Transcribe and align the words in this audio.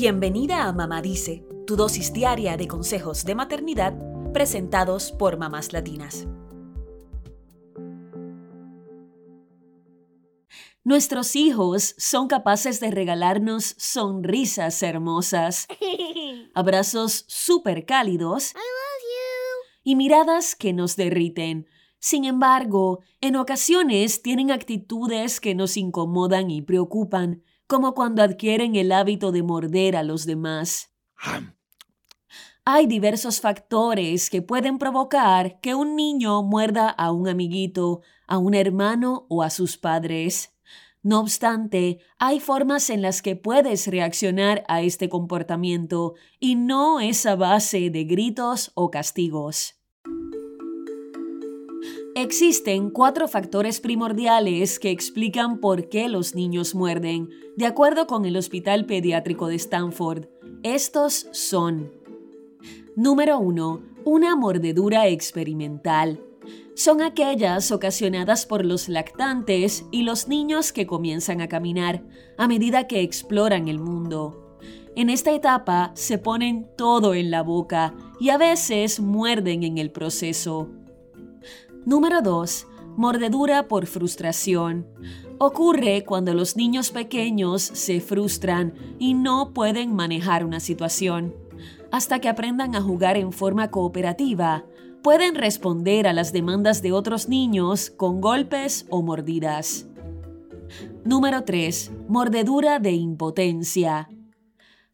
Bienvenida 0.00 0.68
a 0.68 0.72
Mamá 0.72 1.02
Dice, 1.02 1.44
tu 1.66 1.74
dosis 1.74 2.12
diaria 2.12 2.56
de 2.56 2.68
consejos 2.68 3.24
de 3.24 3.34
maternidad 3.34 3.98
presentados 4.32 5.10
por 5.10 5.38
mamás 5.38 5.72
latinas. 5.72 6.28
Nuestros 10.84 11.34
hijos 11.34 11.96
son 11.98 12.28
capaces 12.28 12.78
de 12.78 12.92
regalarnos 12.92 13.74
sonrisas 13.76 14.84
hermosas, 14.84 15.66
abrazos 16.54 17.24
súper 17.26 17.84
cálidos 17.84 18.54
y 19.82 19.96
miradas 19.96 20.54
que 20.54 20.72
nos 20.72 20.94
derriten. 20.94 21.66
Sin 21.98 22.24
embargo, 22.24 23.00
en 23.20 23.34
ocasiones 23.34 24.22
tienen 24.22 24.52
actitudes 24.52 25.40
que 25.40 25.56
nos 25.56 25.76
incomodan 25.76 26.52
y 26.52 26.62
preocupan, 26.62 27.42
como 27.68 27.94
cuando 27.94 28.22
adquieren 28.22 28.74
el 28.74 28.90
hábito 28.90 29.30
de 29.30 29.42
morder 29.42 29.94
a 29.94 30.02
los 30.02 30.26
demás. 30.26 30.90
Hay 32.64 32.86
diversos 32.86 33.40
factores 33.40 34.30
que 34.30 34.42
pueden 34.42 34.78
provocar 34.78 35.60
que 35.60 35.74
un 35.74 35.94
niño 35.94 36.42
muerda 36.42 36.88
a 36.88 37.12
un 37.12 37.28
amiguito, 37.28 38.00
a 38.26 38.38
un 38.38 38.54
hermano 38.54 39.26
o 39.28 39.42
a 39.42 39.50
sus 39.50 39.76
padres. 39.76 40.54
No 41.02 41.20
obstante, 41.20 42.00
hay 42.18 42.40
formas 42.40 42.90
en 42.90 43.02
las 43.02 43.22
que 43.22 43.36
puedes 43.36 43.86
reaccionar 43.86 44.64
a 44.66 44.82
este 44.82 45.08
comportamiento 45.08 46.14
y 46.40 46.56
no 46.56 47.00
es 47.00 47.24
a 47.26 47.36
base 47.36 47.90
de 47.90 48.04
gritos 48.04 48.72
o 48.74 48.90
castigos. 48.90 49.77
Existen 52.20 52.90
cuatro 52.90 53.28
factores 53.28 53.78
primordiales 53.78 54.80
que 54.80 54.90
explican 54.90 55.60
por 55.60 55.88
qué 55.88 56.08
los 56.08 56.34
niños 56.34 56.74
muerden, 56.74 57.30
de 57.54 57.64
acuerdo 57.64 58.08
con 58.08 58.24
el 58.24 58.36
Hospital 58.36 58.86
Pediátrico 58.86 59.46
de 59.46 59.54
Stanford. 59.54 60.26
Estos 60.64 61.28
son 61.30 61.92
Número 62.96 63.38
1. 63.38 63.82
Una 64.04 64.34
mordedura 64.34 65.06
experimental. 65.06 66.20
Son 66.74 67.02
aquellas 67.02 67.70
ocasionadas 67.70 68.46
por 68.46 68.64
los 68.64 68.88
lactantes 68.88 69.84
y 69.92 70.02
los 70.02 70.26
niños 70.26 70.72
que 70.72 70.88
comienzan 70.88 71.40
a 71.40 71.46
caminar 71.46 72.02
a 72.36 72.48
medida 72.48 72.88
que 72.88 73.00
exploran 73.02 73.68
el 73.68 73.78
mundo. 73.78 74.58
En 74.96 75.08
esta 75.08 75.30
etapa 75.30 75.92
se 75.94 76.18
ponen 76.18 76.68
todo 76.76 77.14
en 77.14 77.30
la 77.30 77.44
boca 77.44 77.94
y 78.18 78.30
a 78.30 78.38
veces 78.38 78.98
muerden 78.98 79.62
en 79.62 79.78
el 79.78 79.92
proceso. 79.92 80.68
Número 81.88 82.20
2. 82.20 82.66
Mordedura 82.98 83.66
por 83.66 83.86
frustración. 83.86 84.86
Ocurre 85.38 86.04
cuando 86.04 86.34
los 86.34 86.54
niños 86.54 86.90
pequeños 86.90 87.62
se 87.62 88.02
frustran 88.02 88.74
y 88.98 89.14
no 89.14 89.54
pueden 89.54 89.94
manejar 89.94 90.44
una 90.44 90.60
situación. 90.60 91.34
Hasta 91.90 92.18
que 92.18 92.28
aprendan 92.28 92.74
a 92.74 92.82
jugar 92.82 93.16
en 93.16 93.32
forma 93.32 93.70
cooperativa, 93.70 94.66
pueden 95.02 95.34
responder 95.34 96.06
a 96.06 96.12
las 96.12 96.30
demandas 96.30 96.82
de 96.82 96.92
otros 96.92 97.30
niños 97.30 97.88
con 97.88 98.20
golpes 98.20 98.84
o 98.90 99.00
mordidas. 99.00 99.86
Número 101.06 101.44
3. 101.44 101.90
Mordedura 102.06 102.80
de 102.80 102.92
impotencia. 102.92 104.10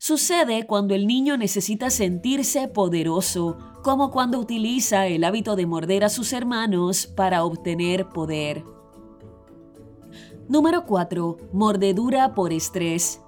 Sucede 0.07 0.67
cuando 0.67 0.95
el 0.95 1.07
niño 1.07 1.39
necesita 1.39 1.89
sentirse 1.89 2.69
poderoso, 2.69 3.57
como 3.83 4.11
cuando 4.11 4.39
utiliza 4.39 5.07
el 5.07 5.25
hábito 5.25 5.57
de 5.57 5.65
morder 5.65 6.05
a 6.05 6.11
sus 6.11 6.35
hermanos 6.35 7.07
para 7.07 7.43
obtener 7.43 8.11
poder. 8.11 8.65
Número 10.47 10.85
4. 10.85 11.39
Mordedura 11.55 12.35
por 12.35 12.53
estrés. 12.53 13.23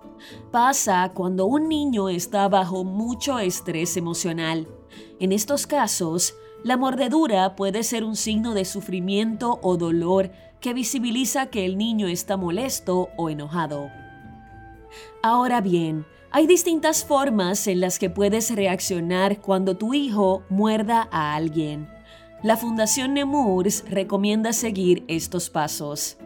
Pasa 0.51 1.13
cuando 1.15 1.47
un 1.47 1.67
niño 1.67 2.11
está 2.11 2.47
bajo 2.47 2.85
mucho 2.85 3.39
estrés 3.39 3.97
emocional. 3.97 4.69
En 5.19 5.33
estos 5.33 5.67
casos, 5.67 6.35
la 6.63 6.77
mordedura 6.77 7.57
puede 7.57 7.85
ser 7.85 8.05
un 8.05 8.17
signo 8.17 8.53
de 8.53 8.67
sufrimiento 8.67 9.61
o 9.63 9.79
dolor 9.79 10.31
que 10.61 10.75
visibiliza 10.75 11.47
que 11.47 11.65
el 11.65 11.79
niño 11.79 12.07
está 12.07 12.37
molesto 12.37 13.09
o 13.17 13.31
enojado. 13.31 13.89
Ahora 15.23 15.63
bien, 15.63 16.05
hay 16.37 16.47
distintas 16.47 17.03
formas 17.03 17.67
en 17.67 17.81
las 17.81 17.99
que 17.99 18.11
puedes 18.11 18.55
reaccionar 18.55 19.41
cuando 19.41 19.79
tu 19.79 19.95
hijo 19.95 20.43
muerda 20.51 21.09
a 21.11 21.35
alguien. 21.35 21.89
La 22.43 22.59
Fundación 22.59 23.15
Nemours 23.15 23.87
recomienda 23.89 24.53
seguir 24.53 25.03
estos 25.09 25.49
pasos. 25.49 26.19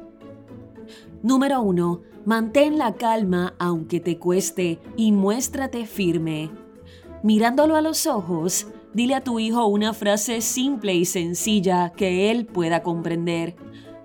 Número 1.23 1.63
1. 1.63 2.03
Mantén 2.25 2.77
la 2.77 2.97
calma 2.97 3.55
aunque 3.61 4.01
te 4.01 4.19
cueste 4.19 4.81
y 4.97 5.13
muéstrate 5.13 5.87
firme. 5.87 6.51
Mirándolo 7.23 7.77
a 7.77 7.81
los 7.81 8.09
ojos, 8.09 8.67
dile 8.93 9.15
a 9.15 9.23
tu 9.23 9.39
hijo 9.39 9.65
una 9.67 9.95
frase 9.95 10.41
simple 10.41 10.93
y 10.93 11.05
sencilla 11.05 11.93
que 11.93 12.33
él 12.33 12.47
pueda 12.47 12.83
comprender, 12.83 13.55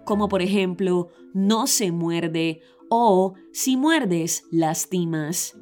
como 0.03 0.29
por 0.29 0.43
ejemplo, 0.43 1.07
no 1.33 1.65
se 1.65 1.91
muerde 1.91 2.61
o 2.91 3.33
si 3.51 3.75
muerdes, 3.75 4.43
lastimas. 4.51 5.57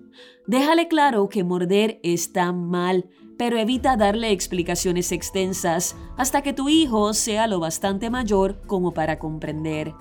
Déjale 0.48 0.88
claro 0.88 1.30
que 1.30 1.44
morder 1.44 2.00
está 2.04 2.52
mal, 2.52 3.10
pero 3.38 3.58
evita 3.58 3.98
darle 3.98 4.32
explicaciones 4.32 5.12
extensas 5.12 5.96
hasta 6.18 6.42
que 6.42 6.54
tu 6.54 6.70
hijo 6.70 7.14
sea 7.14 7.48
lo 7.48 7.60
bastante 7.60 8.10
mayor 8.10 8.62
como 8.68 8.94
para 8.94 9.20
comprender. 9.20 9.94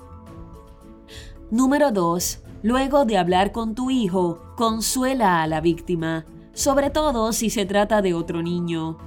Número 1.49 1.91
2. 1.91 2.39
Luego 2.63 3.05
de 3.05 3.17
hablar 3.17 3.51
con 3.51 3.75
tu 3.75 3.91
hijo, 3.91 4.39
consuela 4.55 5.43
a 5.43 5.47
la 5.47 5.61
víctima, 5.61 6.25
sobre 6.53 6.89
todo 6.89 7.33
si 7.33 7.49
se 7.49 7.65
trata 7.65 8.01
de 8.01 8.13
otro 8.13 8.41
niño. 8.41 8.97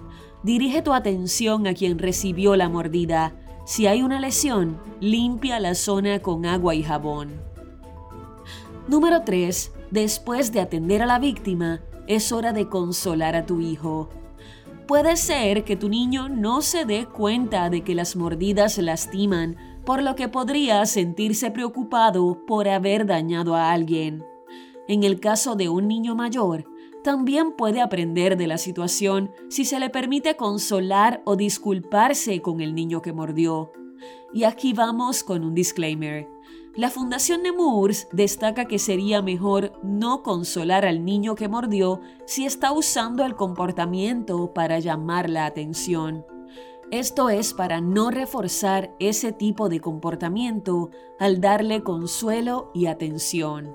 Dirige 0.42 0.82
tu 0.82 0.92
atención 0.92 1.66
a 1.66 1.74
quien 1.74 1.98
recibió 1.98 2.54
la 2.56 2.68
mordida. 2.68 3.34
Si 3.64 3.86
hay 3.86 4.02
una 4.02 4.20
lesión, 4.20 4.78
limpia 5.00 5.58
la 5.58 5.74
zona 5.74 6.20
con 6.20 6.46
agua 6.46 6.74
y 6.74 6.82
jabón. 6.82 7.40
Número 8.88 9.22
3. 9.22 9.72
Después 9.90 10.52
de 10.52 10.60
atender 10.60 11.02
a 11.02 11.06
la 11.06 11.18
víctima, 11.18 11.80
es 12.06 12.32
hora 12.32 12.52
de 12.52 12.68
consolar 12.68 13.36
a 13.36 13.46
tu 13.46 13.60
hijo. 13.60 14.08
Puede 14.86 15.16
ser 15.16 15.64
que 15.64 15.76
tu 15.76 15.88
niño 15.88 16.28
no 16.28 16.62
se 16.62 16.84
dé 16.84 17.06
cuenta 17.06 17.70
de 17.70 17.82
que 17.82 17.94
las 17.94 18.16
mordidas 18.16 18.78
lastiman, 18.78 19.56
por 19.84 20.02
lo 20.02 20.14
que 20.16 20.28
podría 20.28 20.84
sentirse 20.86 21.50
preocupado 21.50 22.44
por 22.46 22.68
haber 22.68 23.06
dañado 23.06 23.54
a 23.54 23.72
alguien. 23.72 24.24
En 24.88 25.02
el 25.02 25.18
caso 25.18 25.56
de 25.56 25.68
un 25.68 25.88
niño 25.88 26.14
mayor, 26.14 26.64
también 27.02 27.52
puede 27.52 27.80
aprender 27.80 28.36
de 28.36 28.48
la 28.48 28.58
situación 28.58 29.30
si 29.48 29.64
se 29.64 29.78
le 29.78 29.90
permite 29.90 30.36
consolar 30.36 31.22
o 31.24 31.36
disculparse 31.36 32.42
con 32.42 32.60
el 32.60 32.74
niño 32.74 33.02
que 33.02 33.12
mordió. 33.12 33.72
Y 34.34 34.44
aquí 34.44 34.72
vamos 34.72 35.22
con 35.22 35.44
un 35.44 35.54
disclaimer. 35.54 36.28
La 36.76 36.90
Fundación 36.90 37.42
Nemours 37.42 38.06
destaca 38.12 38.66
que 38.66 38.78
sería 38.78 39.22
mejor 39.22 39.72
no 39.82 40.22
consolar 40.22 40.84
al 40.84 41.06
niño 41.06 41.34
que 41.34 41.48
mordió 41.48 42.02
si 42.26 42.44
está 42.44 42.70
usando 42.70 43.24
el 43.24 43.34
comportamiento 43.34 44.52
para 44.52 44.78
llamar 44.78 45.30
la 45.30 45.46
atención. 45.46 46.26
Esto 46.90 47.30
es 47.30 47.54
para 47.54 47.80
no 47.80 48.10
reforzar 48.10 48.94
ese 49.00 49.32
tipo 49.32 49.70
de 49.70 49.80
comportamiento 49.80 50.90
al 51.18 51.40
darle 51.40 51.82
consuelo 51.82 52.70
y 52.74 52.86
atención. 52.86 53.74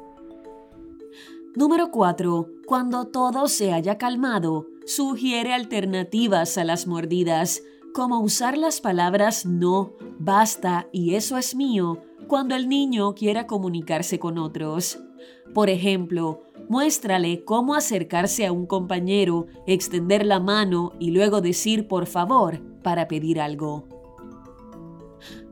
Número 1.56 1.90
4. 1.90 2.50
Cuando 2.68 3.08
todo 3.08 3.48
se 3.48 3.74
haya 3.74 3.98
calmado, 3.98 4.68
sugiere 4.86 5.54
alternativas 5.54 6.56
a 6.60 6.64
las 6.64 6.86
mordidas, 6.86 7.64
como 7.96 8.20
usar 8.20 8.60
las 8.60 8.80
palabras 8.80 9.48
no, 9.48 9.94
basta 10.20 10.88
y 10.94 11.16
eso 11.16 11.40
es 11.40 11.56
mío 11.56 12.04
cuando 12.32 12.56
el 12.56 12.70
niño 12.70 13.14
quiera 13.14 13.46
comunicarse 13.46 14.18
con 14.18 14.38
otros. 14.38 15.00
Por 15.54 15.70
ejemplo, 15.70 16.44
muéstrale 16.70 17.44
cómo 17.44 17.76
acercarse 17.76 18.46
a 18.46 18.54
un 18.54 18.68
compañero, 18.68 19.48
extender 19.68 20.26
la 20.26 20.40
mano 20.40 20.94
y 20.98 21.12
luego 21.12 21.42
decir 21.42 21.90
por 21.90 22.06
favor 22.06 22.62
para 22.84 23.10
pedir 23.10 23.42
algo. 23.42 23.84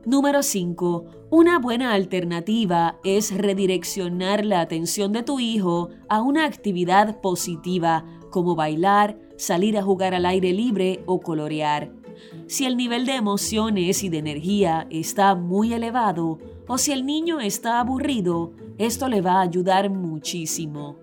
Número 0.06 0.42
5. 0.42 1.04
Una 1.28 1.58
buena 1.58 1.92
alternativa 1.92 2.98
es 3.04 3.36
redireccionar 3.36 4.46
la 4.46 4.62
atención 4.62 5.12
de 5.12 5.22
tu 5.22 5.38
hijo 5.38 5.90
a 6.08 6.22
una 6.22 6.46
actividad 6.46 7.20
positiva, 7.20 8.06
como 8.30 8.56
bailar, 8.56 9.18
salir 9.36 9.76
a 9.76 9.82
jugar 9.82 10.14
al 10.14 10.24
aire 10.24 10.54
libre 10.54 11.02
o 11.04 11.20
colorear. 11.20 11.99
Si 12.50 12.66
el 12.66 12.76
nivel 12.76 13.06
de 13.06 13.14
emociones 13.14 14.02
y 14.02 14.08
de 14.08 14.18
energía 14.18 14.88
está 14.90 15.36
muy 15.36 15.72
elevado 15.72 16.40
o 16.66 16.78
si 16.78 16.90
el 16.90 17.06
niño 17.06 17.38
está 17.38 17.78
aburrido, 17.78 18.54
esto 18.76 19.06
le 19.06 19.20
va 19.20 19.34
a 19.34 19.42
ayudar 19.42 19.88
muchísimo. 19.88 20.96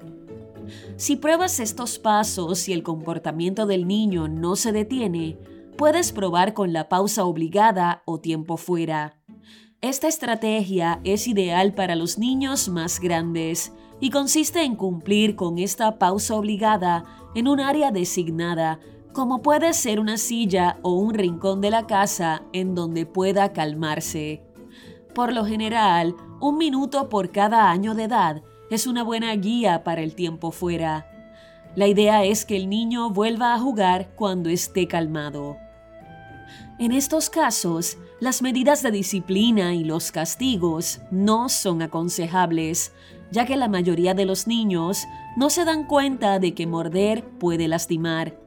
Si 0.98 1.16
pruebas 1.16 1.62
estos 1.62 2.00
pasos 2.00 2.68
y 2.68 2.74
el 2.74 2.84
comportamiento 2.84 3.66
del 3.66 3.88
niño 3.88 4.28
no 4.28 4.58
se 4.58 4.74
detiene, 4.74 5.40
puedes 5.78 6.12
probar 6.12 6.54
con 6.54 6.74
la 6.74 6.90
pausa 6.90 7.24
obligada 7.24 8.04
o 8.04 8.20
tiempo 8.20 8.58
fuera. 8.58 9.18
Esta 9.80 10.10
estrategia 10.10 11.00
es 11.06 11.30
ideal 11.30 11.74
para 11.74 11.96
los 11.96 12.18
niños 12.18 12.68
más 12.68 13.00
grandes, 13.00 13.72
y 14.00 14.10
consiste 14.10 14.64
en 14.64 14.76
cumplir 14.76 15.36
con 15.36 15.58
esta 15.58 15.98
pausa 15.98 16.36
obligada 16.36 17.06
en 17.36 17.48
un 17.48 17.60
área 17.60 17.92
designada, 17.92 18.80
como 19.18 19.42
puede 19.42 19.74
ser 19.74 20.00
una 20.00 20.18
silla 20.18 20.78
o 20.84 20.94
un 20.94 21.16
rincón 21.16 21.60
de 21.60 21.72
la 21.72 21.88
casa 21.88 22.44
en 22.54 22.76
donde 22.76 23.08
pueda 23.08 23.52
calmarse. 23.52 24.44
Por 25.16 25.34
lo 25.34 25.44
general, 25.44 26.16
un 26.40 26.60
minuto 26.60 27.10
por 27.10 27.32
cada 27.32 27.72
año 27.72 27.96
de 27.96 28.04
edad 28.04 28.44
es 28.70 28.86
una 28.86 29.02
buena 29.02 29.36
guía 29.36 29.84
para 29.84 30.02
el 30.02 30.14
tiempo 30.14 30.52
fuera. 30.52 31.10
La 31.76 31.88
idea 31.88 32.26
es 32.26 32.46
que 32.46 32.58
el 32.58 32.70
niño 32.70 33.10
vuelva 33.10 33.56
a 33.56 33.60
jugar 33.60 34.12
cuando 34.16 34.50
esté 34.50 34.88
calmado. 34.88 35.58
En 36.78 36.92
estos 36.92 37.32
casos, 37.32 37.98
las 38.20 38.44
medidas 38.44 38.84
de 38.84 38.92
disciplina 38.92 39.74
y 39.74 39.84
los 39.84 40.12
castigos 40.12 41.02
no 41.10 41.50
son 41.50 41.82
aconsejables, 41.82 42.94
ya 43.32 43.48
que 43.48 43.58
la 43.58 43.68
mayoría 43.68 44.14
de 44.14 44.26
los 44.26 44.46
niños 44.46 45.08
no 45.36 45.50
se 45.50 45.66
dan 45.66 45.86
cuenta 45.86 46.38
de 46.38 46.54
que 46.54 46.68
morder 46.68 47.28
puede 47.40 47.68
lastimar. 47.68 48.47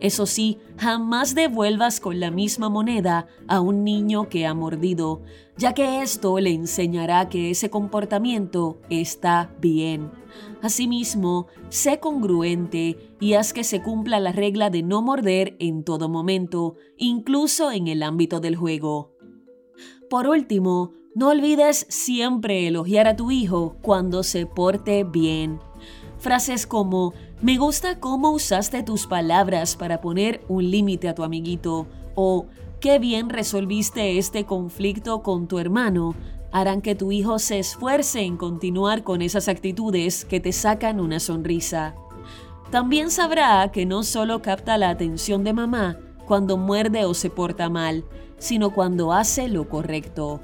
Eso 0.00 0.26
sí, 0.26 0.58
jamás 0.76 1.34
devuelvas 1.34 1.98
con 1.98 2.20
la 2.20 2.30
misma 2.30 2.68
moneda 2.68 3.26
a 3.48 3.60
un 3.60 3.82
niño 3.82 4.28
que 4.28 4.46
ha 4.46 4.54
mordido, 4.54 5.22
ya 5.56 5.74
que 5.74 6.02
esto 6.02 6.38
le 6.38 6.50
enseñará 6.50 7.28
que 7.28 7.50
ese 7.50 7.68
comportamiento 7.68 8.78
está 8.90 9.50
bien. 9.60 10.12
Asimismo, 10.62 11.48
sé 11.68 11.98
congruente 11.98 13.16
y 13.20 13.34
haz 13.34 13.52
que 13.52 13.64
se 13.64 13.82
cumpla 13.82 14.20
la 14.20 14.30
regla 14.30 14.70
de 14.70 14.82
no 14.82 15.02
morder 15.02 15.56
en 15.58 15.82
todo 15.82 16.08
momento, 16.08 16.76
incluso 16.96 17.72
en 17.72 17.88
el 17.88 18.04
ámbito 18.04 18.38
del 18.38 18.54
juego. 18.54 19.16
Por 20.08 20.28
último, 20.28 20.92
no 21.14 21.30
olvides 21.30 21.86
siempre 21.88 22.68
elogiar 22.68 23.08
a 23.08 23.16
tu 23.16 23.32
hijo 23.32 23.76
cuando 23.82 24.22
se 24.22 24.46
porte 24.46 25.02
bien. 25.02 25.58
Frases 26.18 26.66
como, 26.66 27.12
me 27.40 27.56
gusta 27.56 28.00
cómo 28.00 28.30
usaste 28.30 28.82
tus 28.82 29.06
palabras 29.06 29.76
para 29.76 30.00
poner 30.00 30.42
un 30.48 30.70
límite 30.70 31.08
a 31.08 31.14
tu 31.14 31.22
amiguito 31.22 31.86
o 32.16 32.46
qué 32.80 32.98
bien 32.98 33.28
resolviste 33.28 34.18
este 34.18 34.44
conflicto 34.44 35.22
con 35.22 35.46
tu 35.46 35.58
hermano 35.58 36.16
harán 36.50 36.80
que 36.80 36.94
tu 36.94 37.12
hijo 37.12 37.38
se 37.38 37.58
esfuerce 37.58 38.22
en 38.22 38.36
continuar 38.36 39.04
con 39.04 39.22
esas 39.22 39.48
actitudes 39.48 40.24
que 40.24 40.40
te 40.40 40.52
sacan 40.52 40.98
una 40.98 41.20
sonrisa. 41.20 41.94
También 42.70 43.10
sabrá 43.10 43.70
que 43.70 43.86
no 43.86 44.02
solo 44.02 44.42
capta 44.42 44.76
la 44.76 44.90
atención 44.90 45.44
de 45.44 45.52
mamá 45.52 45.98
cuando 46.26 46.56
muerde 46.56 47.04
o 47.04 47.14
se 47.14 47.30
porta 47.30 47.68
mal, 47.68 48.04
sino 48.38 48.70
cuando 48.70 49.12
hace 49.12 49.48
lo 49.48 49.68
correcto. 49.68 50.40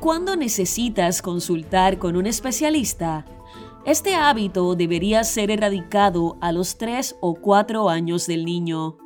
¿Cuándo 0.00 0.36
necesitas 0.36 1.22
consultar 1.22 1.98
con 1.98 2.16
un 2.16 2.26
especialista? 2.26 3.24
Este 3.84 4.14
hábito 4.14 4.76
debería 4.76 5.24
ser 5.24 5.50
erradicado 5.50 6.36
a 6.40 6.52
los 6.52 6.78
3 6.78 7.16
o 7.20 7.34
4 7.34 7.88
años 7.88 8.28
del 8.28 8.44
niño. 8.44 8.96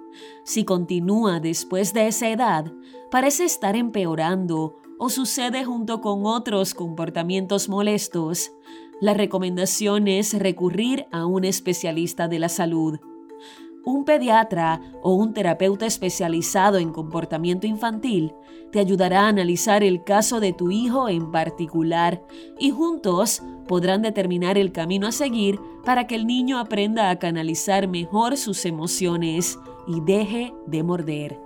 Si 0.44 0.64
continúa 0.64 1.40
después 1.40 1.94
de 1.94 2.08
esa 2.08 2.28
edad, 2.28 2.70
parece 3.10 3.44
estar 3.44 3.74
empeorando 3.74 4.76
o 4.98 5.08
sucede 5.08 5.64
junto 5.64 6.00
con 6.00 6.26
otros 6.26 6.74
comportamientos 6.74 7.68
molestos, 7.68 8.52
la 9.00 9.12
recomendación 9.12 10.08
es 10.08 10.38
recurrir 10.38 11.06
a 11.12 11.26
un 11.26 11.44
especialista 11.44 12.28
de 12.28 12.38
la 12.38 12.48
salud. 12.48 12.98
Un 13.86 14.04
pediatra 14.04 14.80
o 15.00 15.14
un 15.14 15.32
terapeuta 15.32 15.86
especializado 15.86 16.78
en 16.78 16.90
comportamiento 16.90 17.68
infantil 17.68 18.32
te 18.72 18.80
ayudará 18.80 19.20
a 19.20 19.28
analizar 19.28 19.84
el 19.84 20.02
caso 20.02 20.40
de 20.40 20.52
tu 20.52 20.72
hijo 20.72 21.08
en 21.08 21.30
particular 21.30 22.20
y 22.58 22.72
juntos 22.72 23.44
podrán 23.68 24.02
determinar 24.02 24.58
el 24.58 24.72
camino 24.72 25.06
a 25.06 25.12
seguir 25.12 25.60
para 25.84 26.08
que 26.08 26.16
el 26.16 26.26
niño 26.26 26.58
aprenda 26.58 27.10
a 27.10 27.20
canalizar 27.20 27.86
mejor 27.86 28.36
sus 28.36 28.64
emociones 28.64 29.56
y 29.86 30.00
deje 30.00 30.52
de 30.66 30.82
morder. 30.82 31.45